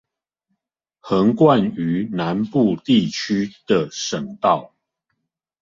[1.01, 4.73] 橫貫於南部地區的省道